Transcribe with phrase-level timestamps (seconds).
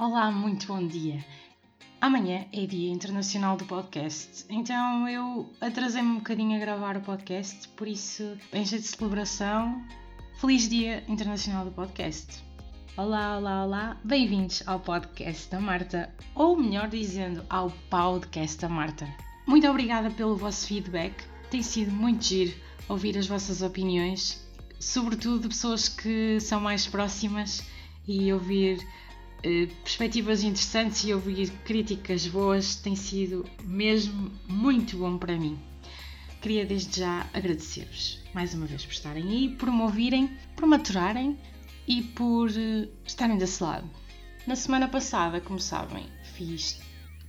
[0.00, 1.22] Olá, muito bom dia.
[2.00, 7.68] Amanhã é Dia Internacional do Podcast, então eu atrasei-me um bocadinho a gravar o podcast,
[7.76, 9.84] por isso, em jeito de celebração,
[10.40, 12.42] Feliz Dia Internacional do Podcast.
[12.96, 19.06] Olá, olá, olá, bem-vindos ao podcast da Marta, ou melhor dizendo, ao podcast da Marta.
[19.46, 22.56] Muito obrigada pelo vosso feedback, tem sido muito giro
[22.88, 24.42] ouvir as vossas opiniões,
[24.78, 27.62] sobretudo de pessoas que são mais próximas
[28.08, 28.78] e ouvir
[29.82, 35.58] perspectivas interessantes e ouvir críticas boas tem sido mesmo muito bom para mim.
[36.42, 41.38] Queria desde já agradecer-vos mais uma vez por estarem aí, por me ouvirem, por maturarem
[41.86, 43.88] e por uh, estarem desse lado.
[44.46, 46.80] Na semana passada, como sabem, fiz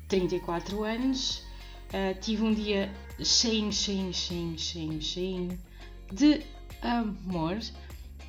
[0.08, 1.44] 34 anos,
[1.90, 5.60] uh, tive um dia cheio, cheio, cheio, cheio, cheio
[6.12, 6.42] de
[6.82, 7.60] amor,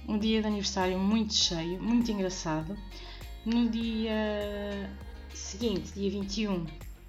[0.08, 2.76] um dia de aniversário muito cheio, muito engraçado.
[3.44, 4.88] No dia
[5.34, 6.64] seguinte, dia 21,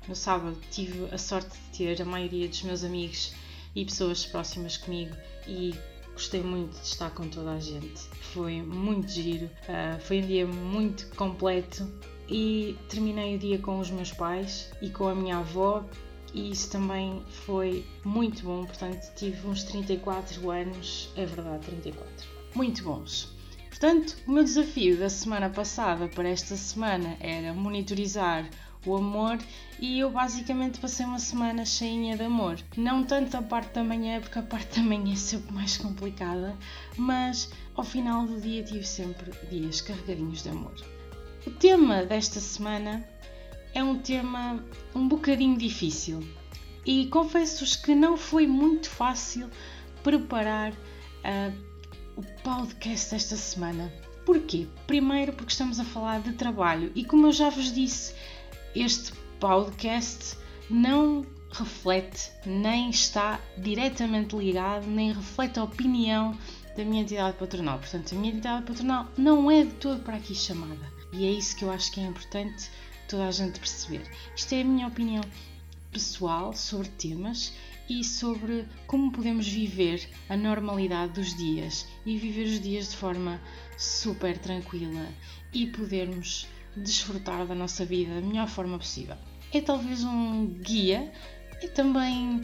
[0.07, 3.35] no sábado, tive a sorte de ter a maioria dos meus amigos
[3.75, 5.15] e pessoas próximas comigo
[5.47, 5.75] e
[6.11, 8.01] gostei muito de estar com toda a gente.
[8.33, 11.87] Foi muito giro, uh, foi um dia muito completo
[12.27, 15.85] e terminei o dia com os meus pais e com a minha avó
[16.33, 18.65] e isso também foi muito bom.
[18.65, 23.42] Portanto, tive uns 34 anos, é verdade, 34, muito bons.
[23.83, 28.49] Portanto, o meu desafio da semana passada para esta semana era monitorizar
[28.85, 29.37] o amor
[29.77, 32.57] e eu basicamente passei uma semana cheinha de amor.
[32.77, 36.57] Não tanto a parte da manhã, porque a parte da manhã é sempre mais complicada,
[36.95, 40.75] mas ao final do dia tive sempre dias carregadinhos de amor.
[41.45, 43.05] O tema desta semana
[43.73, 44.63] é um tema
[44.95, 46.25] um bocadinho difícil
[46.85, 49.49] e confesso-vos que não foi muito fácil
[50.01, 51.72] preparar uh,
[52.15, 53.91] o podcast desta semana.
[54.25, 54.67] Porquê?
[54.87, 58.13] Primeiro porque estamos a falar de trabalho e como eu já vos disse,
[58.75, 60.37] este podcast
[60.69, 66.37] não reflete nem está diretamente ligado, nem reflete a opinião
[66.75, 67.79] da minha entidade patronal.
[67.79, 70.91] Portanto, a minha entidade patronal não é de todo para aqui chamada.
[71.11, 72.71] E é isso que eu acho que é importante
[73.07, 74.01] toda a gente perceber.
[74.35, 75.23] Isto é a minha opinião
[75.91, 77.53] pessoal sobre temas
[77.99, 83.39] e sobre como podemos viver a normalidade dos dias e viver os dias de forma
[83.77, 85.07] super tranquila
[85.53, 89.15] e podermos desfrutar da nossa vida da melhor forma possível.
[89.53, 91.13] É talvez um guia
[91.61, 92.43] e também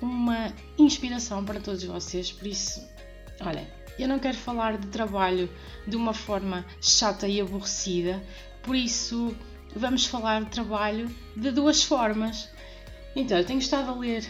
[0.00, 2.82] uma inspiração para todos vocês, por isso,
[3.42, 5.50] olha, eu não quero falar de trabalho
[5.86, 8.24] de uma forma chata e aborrecida,
[8.62, 9.36] por isso
[9.76, 12.48] vamos falar de trabalho de duas formas.
[13.14, 14.24] Então, eu tenho estado a ler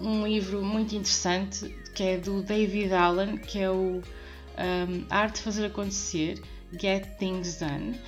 [0.00, 5.42] um livro muito interessante que é do David Allen, que é o um, Arte de
[5.42, 6.42] Fazer Acontecer,
[6.80, 7.98] Get Things Done.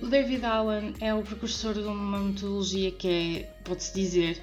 [0.00, 4.42] O David Allen é o precursor de uma metodologia que é, pode-se dizer,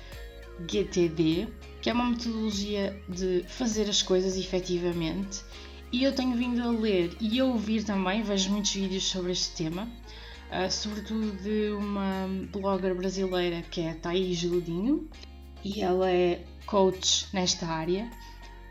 [0.67, 1.47] GTD,
[1.81, 5.43] que é uma metodologia de fazer as coisas efetivamente.
[5.91, 9.55] E eu tenho vindo a ler e a ouvir também, vejo muitos vídeos sobre este
[9.55, 15.07] tema, uh, sobretudo de uma blogger brasileira que é a Thaís Godinho,
[15.63, 18.09] e ela é coach nesta área.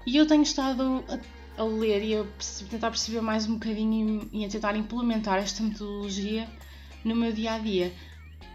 [0.07, 2.25] E eu tenho estado a, a ler e a
[2.69, 6.49] tentar perceber mais um bocadinho e a tentar implementar esta metodologia
[7.05, 7.93] no meu dia a dia.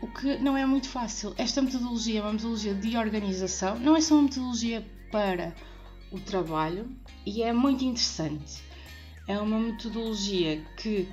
[0.01, 1.33] O que não é muito fácil.
[1.37, 5.55] Esta metodologia é uma metodologia de organização, não é só uma metodologia para
[6.11, 6.89] o trabalho
[7.25, 8.61] e é muito interessante.
[9.27, 11.09] É uma metodologia que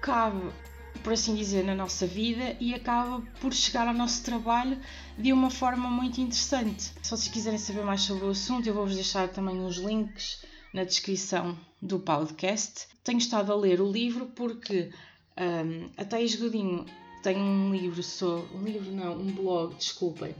[0.00, 0.50] cabe
[0.98, 4.78] por assim dizer, na nossa vida e acaba por chegar ao nosso trabalho
[5.18, 6.92] de uma forma muito interessante.
[7.02, 10.84] Se vocês quiserem saber mais sobre o assunto, eu vou-vos deixar também uns links na
[10.84, 12.88] descrição do podcast.
[13.02, 14.90] Tenho estado a ler o livro porque
[15.38, 16.84] um, a Thais Godinho
[17.22, 18.56] tem um livro sobre.
[18.56, 20.34] Um livro não, um blog, desculpem,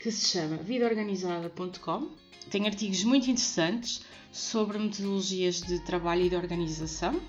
[0.00, 2.10] que se chama vidaorganizada.com.
[2.50, 4.02] Tem artigos muito interessantes
[4.32, 7.20] sobre metodologias de trabalho e de organização.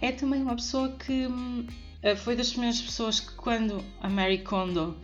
[0.00, 1.66] É também uma pessoa que hum,
[2.16, 4.96] foi das primeiras pessoas que quando a Mary Kondo,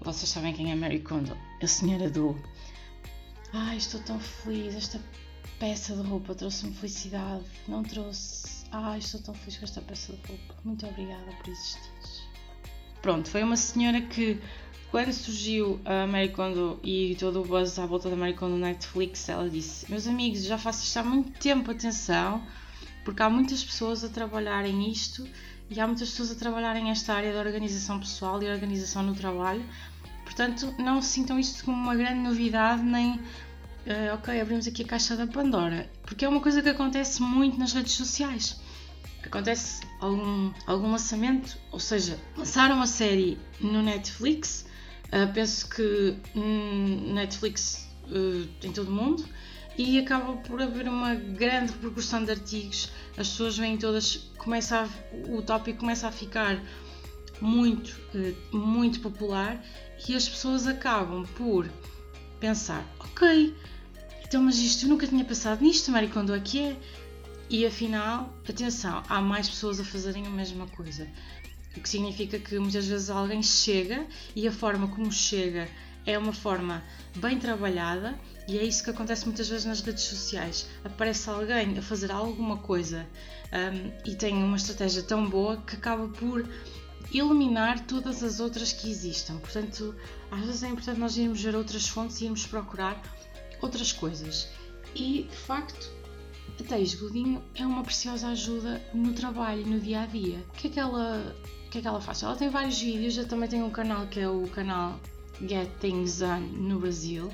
[0.00, 2.36] vocês sabem quem é Mary Kondo, a senhora do
[3.52, 5.00] Ai, estou tão feliz, esta
[5.60, 8.64] peça de roupa trouxe-me felicidade, não trouxe.
[8.72, 11.90] Ai, estou tão feliz com esta peça de roupa, muito obrigada por existir.
[13.00, 14.40] Pronto, foi uma senhora que
[14.90, 19.28] quando surgiu a Mary Kondo e todo o buzz à volta da Mary Kondo Netflix,
[19.28, 22.44] ela disse: Meus amigos, já faço isto há muito tempo, atenção,
[23.04, 25.24] porque há muitas pessoas a trabalharem isto
[25.70, 29.64] e há muitas pessoas a trabalharem esta área da organização pessoal e organização no trabalho.
[30.24, 35.16] Portanto, não sintam isto como uma grande novidade, nem uh, ok, abrimos aqui a caixa
[35.16, 38.60] da Pandora, porque é uma coisa que acontece muito nas redes sociais.
[39.22, 44.66] acontece algum, algum lançamento, ou seja, lançaram uma série no Netflix,
[45.08, 49.24] uh, penso que hum, Netflix uh, em todo o mundo,
[49.76, 55.30] e acaba por haver uma grande repercussão de artigos, as pessoas vêm todas, começa a,
[55.30, 56.62] o tópico começa a ficar
[57.40, 59.62] muito, uh, muito popular
[60.08, 61.68] e as pessoas acabam por
[62.38, 63.54] pensar, ok,
[64.24, 66.76] então mas isto eu nunca tinha pensado nisto, Maricondo aqui é
[67.50, 71.06] e afinal, atenção, há mais pessoas a fazerem a mesma coisa.
[71.76, 75.68] O que significa que muitas vezes alguém chega e a forma como chega
[76.06, 76.82] é uma forma
[77.16, 80.66] bem trabalhada e é isso que acontece muitas vezes nas redes sociais.
[80.84, 83.06] Aparece alguém a fazer alguma coisa
[83.52, 86.46] um, e tem uma estratégia tão boa que acaba por
[87.12, 89.38] eliminar todas as outras que existam.
[89.38, 89.94] Portanto,
[90.30, 93.00] às vezes é importante nós irmos ver outras fontes e irmos procurar
[93.62, 94.48] outras coisas.
[94.94, 95.90] E, de facto,
[96.60, 100.44] a Thais Godinho é uma preciosa ajuda no trabalho, no dia a dia.
[100.50, 101.34] O que é que ela,
[101.66, 102.22] o que é que ela faz?
[102.22, 105.00] Ela tem vários vídeos, eu também tenho um canal que é o canal
[105.40, 107.30] Get Things Done no Brasil.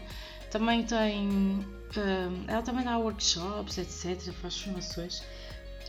[0.50, 1.28] Também tem.
[1.28, 4.32] Um, ela também dá workshops, etc.
[4.34, 5.22] Faz formações.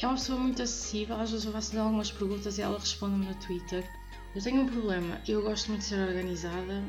[0.01, 3.35] É uma pessoa muito acessível, às vezes eu faço algumas perguntas e ela responde-me no
[3.35, 3.87] Twitter.
[4.33, 6.83] Eu tenho um problema, eu gosto muito de ser organizada,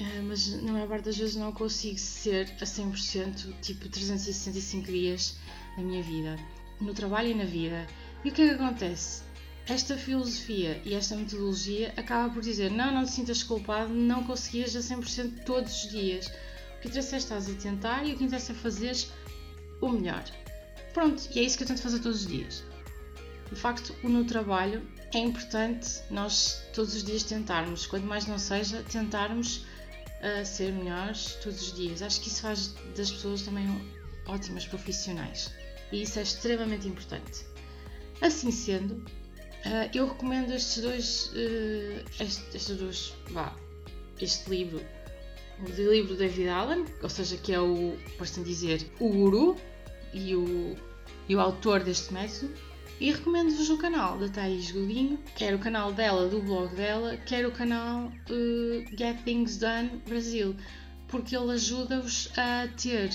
[0.00, 5.36] eh, mas na maior parte das vezes não consigo ser a 100%, tipo 365 dias
[5.76, 6.36] na minha vida,
[6.80, 7.86] no trabalho e na vida.
[8.24, 9.22] E o que é que acontece?
[9.68, 14.74] Esta filosofia e esta metodologia acaba por dizer: não, não te sintas culpado, não conseguias
[14.74, 16.32] a 100% todos os dias.
[16.86, 19.10] Que interessa estás a tentar e o que interessa é fazeres
[19.80, 20.22] o melhor.
[20.94, 22.62] Pronto, e é isso que eu tento fazer todos os dias.
[23.50, 28.84] De facto, no trabalho é importante nós todos os dias tentarmos, quanto mais não seja,
[28.84, 29.66] tentarmos
[30.22, 32.02] uh, ser melhores todos os dias.
[32.02, 33.66] Acho que isso faz das pessoas também
[34.28, 35.52] ótimas profissionais
[35.90, 37.44] e isso é extremamente importante.
[38.20, 43.56] Assim sendo, uh, eu recomendo estes dois, uh, este, estes dois, vá,
[44.20, 44.80] este livro,
[45.60, 49.56] o livro do David Allen, ou seja, que é o, por assim dizer, o guru
[50.12, 50.76] e o,
[51.28, 52.52] e o autor deste método,
[52.98, 57.46] e recomendo-vos o canal da Thais Godinho, quer o canal dela, do blog dela, quer
[57.46, 60.56] o canal uh, Get Things Done Brasil,
[61.08, 63.10] porque ele ajuda-vos a ter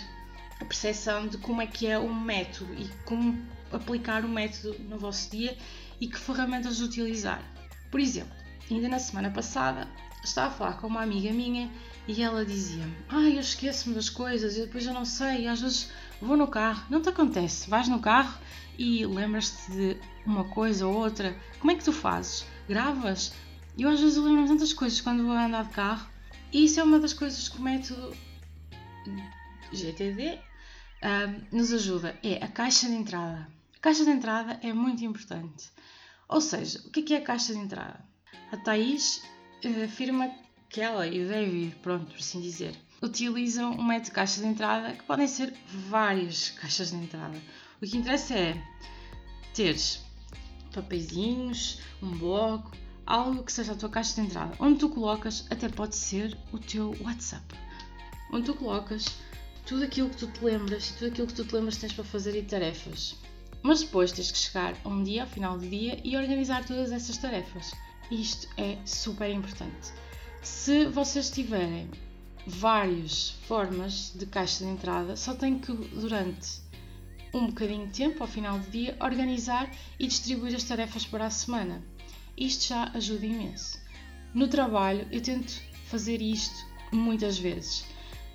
[0.59, 4.99] a percepção de como é que é um método e como aplicar o método no
[4.99, 5.57] vosso dia
[5.99, 7.43] e que ferramentas utilizar.
[7.89, 8.35] Por exemplo,
[8.69, 9.87] ainda na semana passada
[10.23, 11.71] estava a falar com uma amiga minha
[12.07, 15.91] e ela dizia-me: Ah, eu esqueço-me das coisas e depois eu não sei, às vezes
[16.21, 16.85] vou no carro.
[16.89, 17.69] Não te acontece?
[17.69, 18.39] Vais no carro
[18.77, 21.35] e lembras-te de uma coisa ou outra.
[21.59, 22.45] Como é que tu fazes?
[22.67, 23.33] Gravas?
[23.77, 26.07] Eu às vezes lembro-me tantas coisas quando vou andar de carro
[26.51, 28.15] e isso é uma das coisas que o método
[29.71, 30.39] GTD
[31.03, 33.47] um, nos ajuda é a caixa de entrada.
[33.75, 35.71] A caixa de entrada é muito importante.
[36.27, 38.03] Ou seja, o que é, é a caixa de entrada?
[38.51, 39.23] A Thais
[39.65, 40.29] uh, afirma
[40.71, 44.47] que ela e o David, pronto, por assim dizer, utilizam um método de caixa de
[44.47, 45.53] entrada que podem ser
[45.89, 47.37] várias caixas de entrada.
[47.81, 48.63] O que interessa é
[49.53, 50.01] teres
[50.73, 52.71] papeizinhos, um bloco,
[53.05, 56.57] algo que seja a tua caixa de entrada, onde tu colocas, até pode ser o
[56.57, 57.43] teu WhatsApp,
[58.31, 59.05] onde tu colocas
[59.65, 62.05] tudo aquilo que tu te lembras e tudo aquilo que tu te lembras tens para
[62.05, 63.17] fazer e tarefas.
[63.61, 66.91] Mas depois tens que chegar a um dia, ao final do dia, e organizar todas
[66.91, 67.71] essas tarefas.
[68.09, 69.93] Isto é super importante.
[70.41, 71.87] Se vocês tiverem
[72.47, 76.61] várias formas de caixa de entrada, só tem que, durante
[77.31, 79.69] um bocadinho de tempo, ao final do dia, organizar
[79.99, 81.83] e distribuir as tarefas para a semana.
[82.35, 83.79] Isto já ajuda imenso.
[84.33, 87.85] No trabalho, eu tento fazer isto muitas vezes.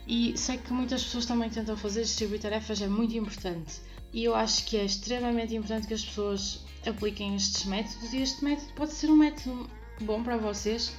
[0.06, 3.80] E sei que muitas pessoas também tentam fazer, distribuir tarefas é muito importante.
[4.12, 8.44] E eu acho que é extremamente importante que as pessoas apliquem estes métodos e este
[8.44, 9.68] método pode ser um método
[10.00, 10.94] bom para vocês.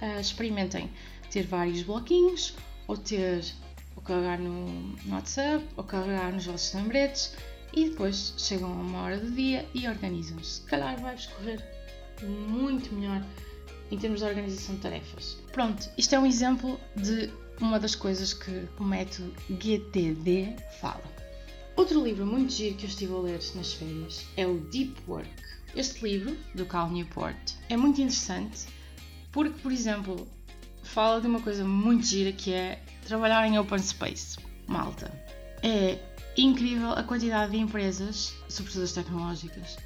[0.00, 0.90] Uh, experimentem
[1.30, 2.54] ter vários bloquinhos
[2.86, 3.44] ou ter
[3.96, 7.34] ou carregar no, no WhatsApp ou carregar nos vossos lembretes
[7.72, 10.60] e depois chegam a uma hora do dia e organizam-se.
[10.60, 11.62] Se calhar vai-vos correr
[12.22, 13.24] muito melhor
[13.90, 15.38] em termos de organização de tarefas.
[15.52, 21.04] Pronto, isto é um exemplo de uma das coisas que o método GTD fala.
[21.76, 25.28] Outro livro muito giro que eu estive a ler nas férias é o Deep Work.
[25.74, 27.36] Este livro, do Cal Newport,
[27.68, 28.66] é muito interessante
[29.36, 30.26] porque, por exemplo,
[30.82, 34.38] fala de uma coisa muito gira que é trabalhar em open space.
[34.66, 35.12] Malta.
[35.62, 35.98] É
[36.38, 39.76] incrível a quantidade de empresas, sobretudo as tecnológicas,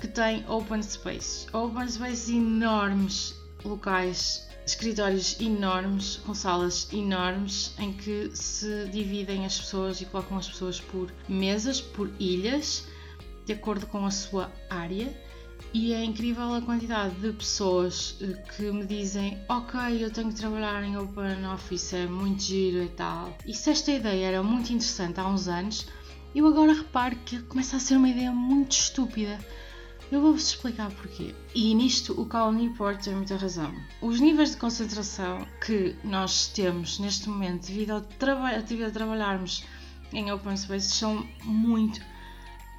[0.00, 1.46] que têm open spaces.
[1.52, 10.00] Open spaces enormes, locais escritórios enormes, com salas enormes, em que se dividem as pessoas
[10.00, 12.84] e colocam as pessoas por mesas, por ilhas,
[13.46, 15.08] de acordo com a sua área
[15.72, 20.34] e é incrível a quantidade de pessoas eh, que me dizem ok, eu tenho que
[20.34, 23.36] trabalhar em Open Office, é muito giro e tal.
[23.46, 25.86] E se esta ideia era muito interessante há uns anos,
[26.34, 29.38] eu agora reparo que começa a ser uma ideia muito estúpida.
[30.10, 31.34] Eu vou-vos explicar porquê.
[31.54, 33.74] E nisto o Cal Newport tem muita razão.
[34.00, 39.64] Os níveis de concentração que nós temos neste momento devido ao trabalho, a trabalharmos
[40.12, 42.00] em open space são muito,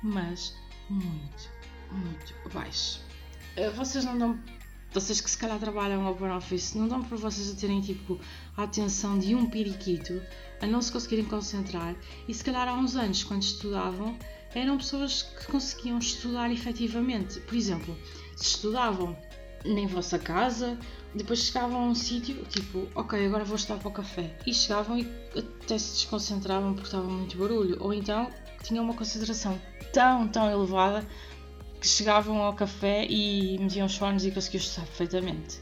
[0.01, 0.55] mas
[0.89, 1.51] muito,
[1.91, 3.01] muito baixos.
[3.55, 4.39] Eh, vocês não dão,
[4.93, 8.19] vocês que se calhar trabalham open office, não dão para vocês a terem tipo
[8.57, 10.21] a atenção de um periquito,
[10.61, 11.95] a não se conseguirem concentrar
[12.27, 14.17] e se calhar há uns anos quando estudavam
[14.53, 17.39] eram pessoas que conseguiam estudar efetivamente.
[17.41, 17.95] Por exemplo,
[18.35, 19.15] se estudavam
[19.63, 20.77] em vossa casa,
[21.13, 24.35] depois chegavam a um sítio, tipo, ok, agora vou estar para o café.
[24.45, 27.77] E chegavam e até se desconcentravam porque estava muito barulho.
[27.79, 28.31] Ou então
[28.63, 29.59] tinham uma concentração
[29.93, 31.05] tão, tão elevada
[31.79, 35.59] que chegavam ao café e metiam os fones e conseguiam estudar perfeitamente.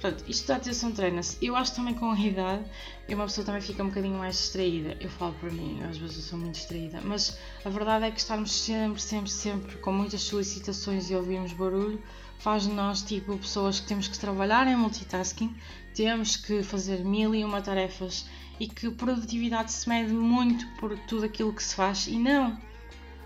[0.00, 1.44] Portanto, isto da atenção treina-se.
[1.44, 2.64] Eu acho também com a idade,
[3.08, 4.96] uma pessoa também fica um bocadinho mais distraída.
[5.00, 8.20] Eu falo para mim, às vezes eu sou muito distraída, mas a verdade é que
[8.20, 12.00] estarmos sempre, sempre, sempre com muitas solicitações e ouvirmos barulho
[12.38, 15.52] faz de nós, tipo, pessoas que temos que trabalhar em multitasking,
[15.94, 18.24] temos que fazer mil e uma tarefas
[18.60, 22.56] e que produtividade se mede muito por tudo aquilo que se faz e não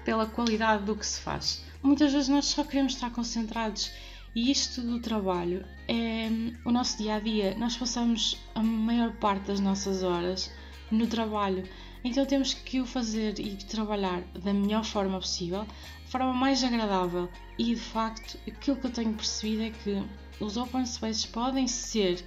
[0.06, 1.62] pela qualidade do que se faz.
[1.82, 3.90] Muitas vezes nós só queremos estar concentrados
[4.34, 6.28] e isto do trabalho é
[6.64, 7.54] o nosso dia a dia.
[7.58, 10.50] Nós passamos a maior parte das nossas horas
[10.90, 11.68] no trabalho,
[12.04, 15.66] então temos que o fazer e trabalhar da melhor forma possível,
[16.04, 17.28] de forma mais agradável.
[17.58, 20.02] E de facto, aquilo que eu tenho percebido é que
[20.42, 22.24] os open spaces podem ser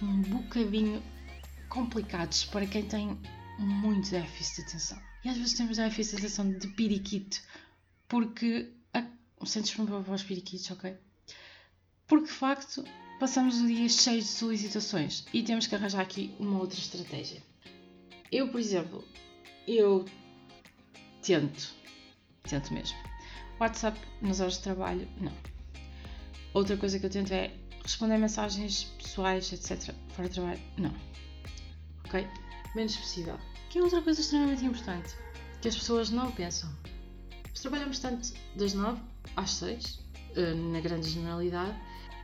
[0.00, 1.02] um bocadinho
[1.68, 3.18] complicados para quem tem
[3.58, 4.98] muito déficit de atenção.
[5.24, 7.40] E às vezes temos déficit de atenção de periquito,
[8.08, 8.72] porque.
[9.44, 10.96] Sentes-me para os periquitos, ok?
[12.12, 12.84] porque de facto
[13.18, 17.42] passamos o dia cheio de solicitações e temos que arranjar aqui uma outra estratégia.
[18.30, 19.02] Eu, por exemplo,
[19.66, 20.04] eu
[21.22, 21.74] tento,
[22.42, 22.98] tento mesmo.
[23.58, 25.32] WhatsApp nas horas de trabalho, não.
[26.52, 29.94] Outra coisa que eu tento é responder mensagens pessoais, etc.
[30.10, 30.94] Fora de trabalho, não.
[32.06, 32.28] Ok?
[32.76, 33.38] Menos possível.
[33.70, 35.16] Que é outra coisa extremamente importante,
[35.62, 36.70] que as pessoas não pensam.
[37.60, 39.00] Trabalhamos tanto das 9
[39.36, 40.00] às 6,
[40.36, 41.76] eh, na grande generalidade,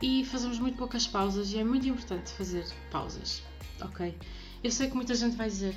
[0.02, 3.42] e fazemos muito poucas pausas e é muito importante fazer pausas,
[3.80, 4.16] ok?
[4.62, 5.76] Eu sei que muita gente vai dizer,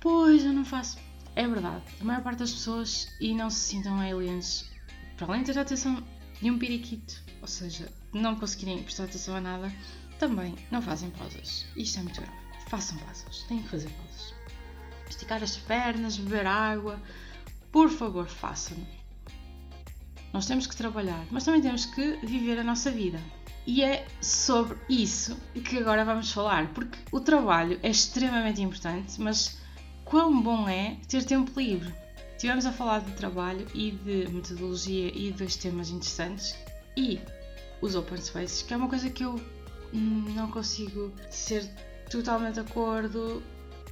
[0.00, 0.98] pois eu não faço.
[1.36, 4.70] É verdade, a maior parte das pessoas e não se sintam aliens,
[5.16, 6.02] para além de ter atenção
[6.40, 9.72] de um periquito, ou seja, não conseguirem prestar atenção a nada,
[10.18, 11.66] também não fazem pausas.
[11.76, 12.36] Isto é muito grave.
[12.68, 14.34] Façam pausas, têm que fazer pausas.
[15.08, 17.00] Esticar as pernas, beber água,
[17.74, 18.76] por favor, façam.
[20.32, 23.20] Nós temos que trabalhar, mas também temos que viver a nossa vida.
[23.66, 29.58] E é sobre isso que agora vamos falar, porque o trabalho é extremamente importante, mas
[30.04, 31.92] quão bom é ter tempo livre.
[32.38, 36.54] Tivemos a falar de trabalho e de metodologia e de dois temas interessantes
[36.96, 37.18] e
[37.82, 39.34] os open spaces, que é uma coisa que eu
[39.92, 41.68] não consigo ser
[42.08, 43.42] totalmente de acordo,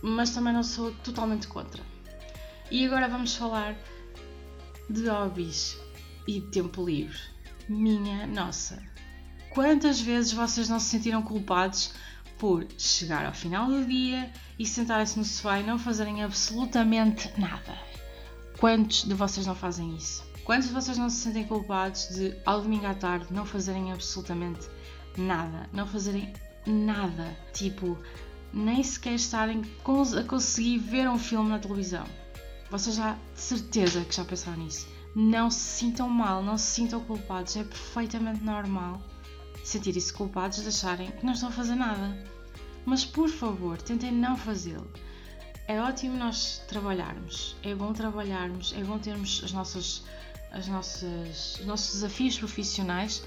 [0.01, 1.92] mas também não sou totalmente contra.
[2.73, 3.77] E agora vamos falar
[4.89, 5.77] de hobbies
[6.27, 7.19] e tempo livre.
[7.69, 8.83] Minha nossa!
[9.51, 11.93] Quantas vezes vocês não se sentiram culpados
[12.39, 17.77] por chegar ao final do dia e sentarem-se no sofá e não fazerem absolutamente nada?
[18.59, 20.25] Quantos de vocês não fazem isso?
[20.43, 24.67] Quantos de vocês não se sentem culpados de, ao domingo à tarde, não fazerem absolutamente
[25.19, 25.69] nada?
[25.75, 26.33] Não fazerem
[26.67, 27.37] nada?
[27.53, 27.99] Tipo,
[28.51, 32.22] nem sequer estarem a conseguir ver um filme na televisão.
[32.73, 34.89] Vocês já, de certeza que já pensaram nisso.
[35.15, 38.99] Não se sintam mal, não se sintam culpados, é perfeitamente normal
[39.63, 42.17] sentirem-se culpados de acharem que não estão a fazer nada.
[42.87, 44.91] Mas por favor, tentem não fazê-lo.
[45.69, 50.03] É ótimo nós trabalharmos, é bom trabalharmos, é bom termos as nossas,
[50.51, 53.23] as nossas, os nossos desafios profissionais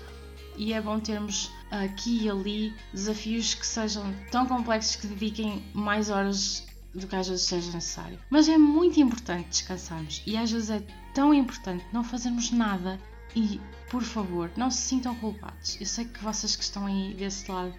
[0.57, 6.09] e é bom termos aqui e ali desafios que sejam tão complexos que dediquem mais
[6.09, 8.19] horas do que às vezes seja necessário.
[8.29, 10.81] Mas é muito importante descansarmos e às vezes é
[11.13, 12.99] tão importante não fazermos nada
[13.35, 13.59] e,
[13.89, 15.77] por favor, não se sintam culpados.
[15.79, 17.73] Eu sei que vocês que estão aí desse lado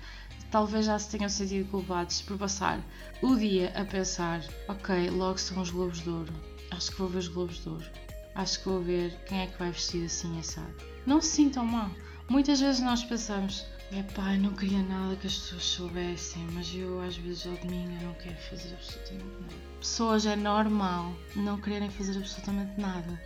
[0.50, 2.80] talvez já se tenham sentido culpados por passar
[3.22, 6.32] o dia a pensar: ok, logo são os Globos de Ouro,
[6.70, 7.86] acho que vou ver os Globos de Ouro,
[8.34, 10.74] acho que vou ver quem é que vai vestir assim assado.
[11.06, 11.90] Não se sintam mal.
[12.28, 16.74] Muitas vezes nós pensamos: é pá, eu não queria nada que as pessoas soubessem, mas
[16.74, 19.54] eu às vezes ao domingo não quero fazer absolutamente nada.
[19.78, 23.22] Pessoas é normal não quererem fazer absolutamente nada.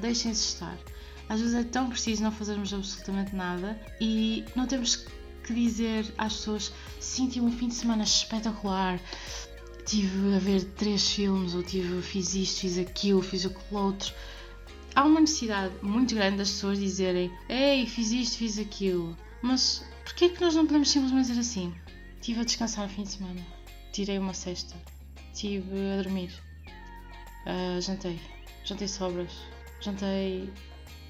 [0.00, 0.78] deixem-se estar.
[1.28, 5.06] Às vezes é tão preciso não fazermos absolutamente nada e não temos
[5.44, 8.98] que dizer às pessoas: tive um fim de semana espetacular,
[9.84, 14.12] tive a ver três filmes, ou tive, fiz isto, fiz aquilo, fiz aquilo outro.
[14.94, 19.16] Há uma necessidade muito grande das pessoas dizerem: ei, fiz isto, fiz aquilo.
[19.44, 21.74] Mas porquê é que nós não podemos simplesmente dizer assim?
[22.18, 23.46] Estive a descansar o fim de semana,
[23.92, 24.74] tirei uma cesta,
[25.34, 26.32] estive a dormir,
[27.44, 28.18] uh, jantei,
[28.64, 29.30] jantei sobras,
[29.82, 30.50] jantei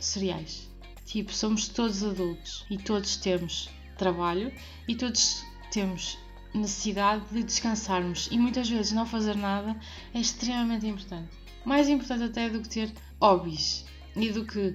[0.01, 0.69] cereais.
[1.07, 4.53] Tipo, somos todos adultos e todos temos trabalho
[4.89, 6.19] e todos temos
[6.53, 9.79] necessidade de descansarmos e muitas vezes não fazer nada
[10.13, 11.31] é extremamente importante.
[11.65, 13.85] Mais importante até do que ter hobbies
[14.17, 14.75] e do que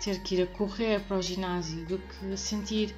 [0.00, 2.94] ter que ir a correr para o ginásio, do que sentir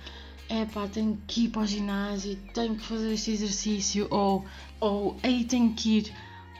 [0.49, 4.45] é pá, tenho que ir para o ginásio, tenho que fazer este exercício ou,
[4.81, 6.15] ou aí tenho que ir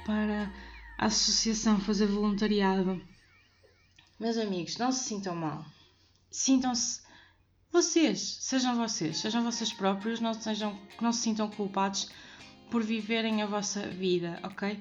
[0.05, 0.53] para
[0.99, 3.01] a associação fazer voluntariado.
[4.19, 5.65] Meus amigos, não se sintam mal.
[6.31, 7.03] Sintam-se
[7.71, 12.09] vocês, sejam vocês, sejam vocês próprios, não, sejam, não se sintam culpados
[12.71, 14.79] por viverem a vossa vida, ok?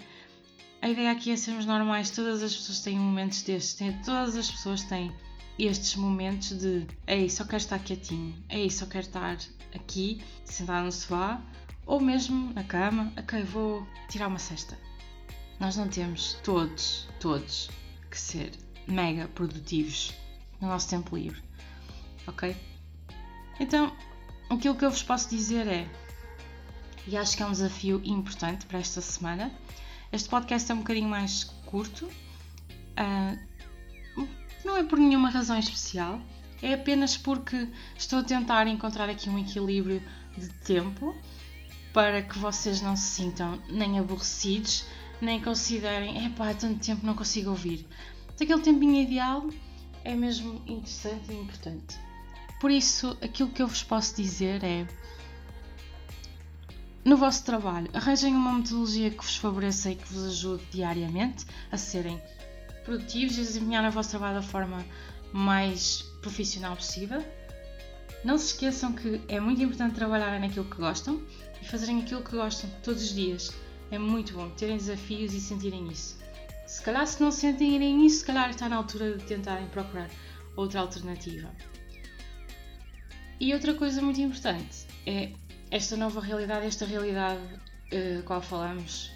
[0.81, 4.49] A ideia aqui é sermos normais, todas as pessoas têm momentos destes, têm, todas as
[4.49, 5.13] pessoas têm
[5.57, 9.37] estes momentos de ei, só quero estar quietinho, ei, só quero estar
[9.73, 11.41] aqui, sentado no sofá,
[11.85, 14.77] ou mesmo na cama, ok, vou tirar uma cesta.
[15.59, 17.69] Nós não temos todos, todos,
[18.11, 18.51] que ser
[18.87, 20.13] mega produtivos
[20.59, 21.41] no nosso tempo livre,
[22.27, 22.55] ok?
[23.59, 23.95] Então,
[24.49, 25.87] aquilo que eu vos posso dizer é,
[27.07, 29.51] e acho que é um desafio importante para esta semana,
[30.11, 33.54] este podcast é um bocadinho mais curto, uh,
[34.65, 36.19] não é por nenhuma razão especial,
[36.61, 40.01] é apenas porque estou a tentar encontrar aqui um equilíbrio
[40.35, 41.15] de tempo
[41.93, 44.85] para que vocês não se sintam nem aborrecidos,
[45.21, 47.85] nem considerem, epá, há tanto tempo não consigo ouvir.
[48.33, 49.47] Aquele tempinho ideal
[50.03, 51.97] é mesmo interessante e importante.
[52.59, 54.85] Por isso, aquilo que eu vos posso dizer é:
[57.05, 61.77] no vosso trabalho, arranjem uma metodologia que vos favoreça e que vos ajude diariamente a
[61.77, 62.19] serem
[62.85, 64.85] produtivos e desempenhar o vosso trabalho da forma
[65.33, 67.23] mais profissional possível.
[68.23, 71.21] Não se esqueçam que é muito importante trabalhar naquilo que gostam
[71.61, 73.51] e fazerem aquilo que gostam todos os dias.
[73.91, 76.17] É muito bom terem desafios e sentirem isso.
[76.65, 80.09] Se calhar, se não sentirem isso, se calhar está na altura de tentarem procurar
[80.55, 81.51] outra alternativa.
[83.39, 85.31] E outra coisa muito importante é
[85.69, 89.11] esta nova realidade, esta realidade uh, qual falamos,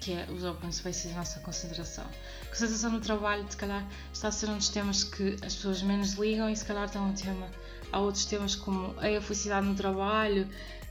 [0.00, 2.04] que é os open spaces e a nossa concentração.
[2.48, 6.14] Concentração no trabalho, se calhar, está a ser um dos temas que as pessoas menos
[6.14, 7.48] ligam e se calhar está um tema.
[7.92, 10.48] Há outros temas como a felicidade no trabalho,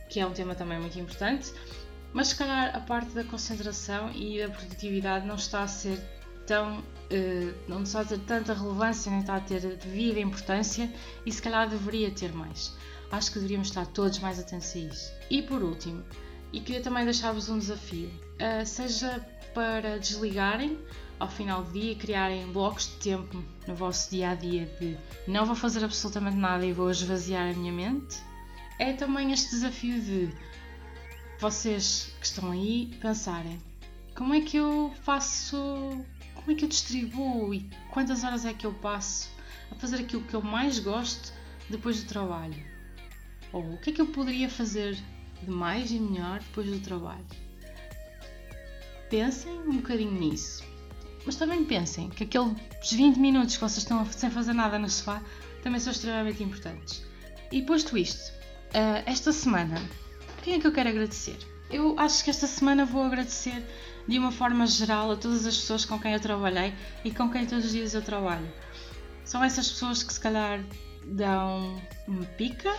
[0.09, 1.53] que é um tema também muito importante,
[2.13, 5.99] mas se calhar a parte da concentração e da produtividade não está a ser
[6.45, 6.79] tão.
[6.79, 10.91] Uh, não está a ter tanta relevância, nem está a ter devida importância
[11.25, 12.75] e se calhar deveria ter mais.
[13.11, 15.13] Acho que deveríamos estar todos mais atentos a isso.
[15.29, 16.03] E por último,
[16.51, 20.79] e queria também deixar-vos um desafio, uh, seja para desligarem
[21.19, 24.97] ao final do dia criarem blocos de tempo no vosso dia a dia de
[25.27, 28.17] não vou fazer absolutamente nada e vou esvaziar a minha mente,
[28.77, 30.29] é também este desafio de
[31.39, 33.59] vocês que estão aí pensarem
[34.15, 35.57] como é que eu faço
[36.35, 39.29] como é que eu distribuo e quantas horas é que eu passo
[39.71, 41.33] a fazer aquilo que eu mais gosto
[41.69, 42.63] depois do trabalho?
[43.51, 44.97] Ou o que é que eu poderia fazer
[45.43, 47.25] de mais e melhor depois do trabalho?
[49.09, 50.63] Pensem um bocadinho nisso.
[51.25, 52.55] Mas também pensem que aqueles
[52.91, 55.21] 20 minutos que vocês estão sem fazer nada no sofá
[55.61, 57.03] também são extremamente importantes.
[57.51, 58.33] E posto isto,
[58.73, 59.81] eh, esta semana,
[60.41, 61.37] quem é que eu quero agradecer?
[61.69, 63.61] Eu acho que esta semana vou agradecer
[64.07, 67.45] de uma forma geral a todas as pessoas com quem eu trabalhei e com quem
[67.45, 68.47] todos os dias eu trabalho.
[69.25, 70.63] São essas pessoas que se calhar
[71.03, 72.73] dão uma pica,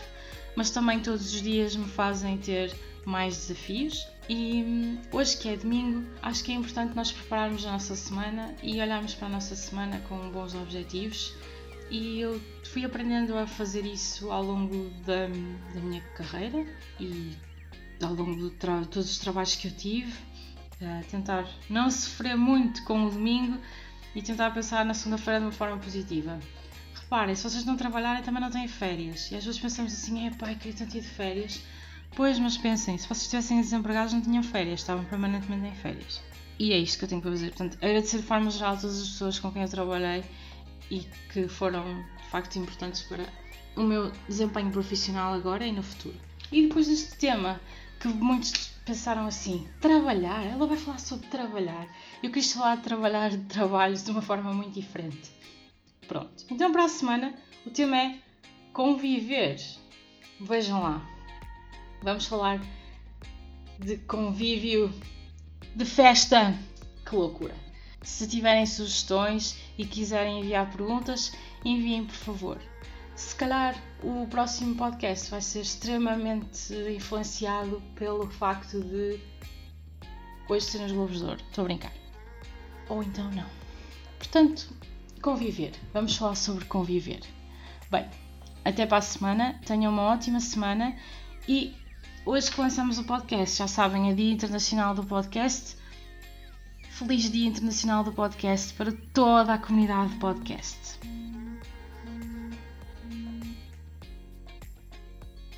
[0.56, 4.06] mas também todos os dias me fazem ter mais desafios.
[4.28, 8.54] E hum, hoje que é domingo, acho que é importante nós prepararmos a nossa semana
[8.62, 11.34] e olharmos para a nossa semana com bons objetivos.
[11.90, 15.26] E eu fui aprendendo a fazer isso ao longo da,
[15.74, 16.66] da minha carreira
[17.00, 17.34] e
[18.02, 20.12] ao longo de todos os trabalhos que eu tive
[21.10, 23.58] tentar não sofrer muito com o domingo
[24.14, 26.38] e tentar pensar na segunda-feira de uma forma positiva.
[26.94, 29.30] Reparem, se vocês não trabalharem também não têm férias.
[29.30, 31.60] E às vezes pensamos assim, é pai, queria tanto ir de férias.
[32.14, 36.20] Pois, mas pensem, se vocês estivessem desempregados não tinham férias, estavam permanentemente em férias.
[36.58, 37.48] E é isto que eu tenho para fazer.
[37.48, 40.24] Portanto, agradecer de forma geral todas as pessoas com quem eu trabalhei
[40.90, 41.00] e
[41.32, 43.24] que foram de facto importantes para
[43.76, 46.16] o meu desempenho profissional agora e no futuro.
[46.50, 47.60] E depois deste tema,
[48.00, 50.44] que muitos pensaram assim: trabalhar?
[50.44, 51.86] Ela vai falar sobre trabalhar.
[52.22, 55.30] Eu quis falar de trabalhar de trabalhos de uma forma muito diferente.
[56.08, 56.44] Pronto.
[56.50, 57.34] Então para a semana
[57.66, 58.18] o tema é
[58.72, 59.60] conviver.
[60.40, 61.17] Vejam lá.
[62.02, 62.60] Vamos falar
[63.78, 64.92] de convívio,
[65.74, 66.56] de festa.
[67.04, 67.54] Que loucura!
[68.02, 71.32] Se tiverem sugestões e quiserem enviar perguntas,
[71.64, 72.58] enviem por favor.
[73.16, 79.20] Se calhar o próximo podcast vai ser extremamente influenciado pelo facto de
[80.48, 81.40] hoje ser nos Globos de Ouro.
[81.40, 81.92] Estou a brincar.
[82.88, 83.46] Ou então não.
[84.18, 84.68] Portanto,
[85.20, 85.72] conviver.
[85.92, 87.20] Vamos falar sobre conviver.
[87.90, 88.08] Bem,
[88.64, 89.60] até para a semana.
[89.66, 90.96] Tenham uma ótima semana
[91.48, 91.74] e
[92.28, 95.78] hoje que lançamos o podcast, já sabem, é Dia Internacional do Podcast.
[96.90, 100.78] Feliz Dia Internacional do Podcast para toda a comunidade de podcast.